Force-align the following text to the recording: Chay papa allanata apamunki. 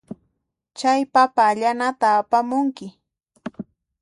Chay 0.77 1.01
papa 1.13 1.41
allanata 1.51 2.07
apamunki. 2.19 2.87